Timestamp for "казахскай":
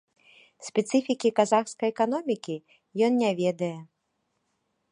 1.39-1.89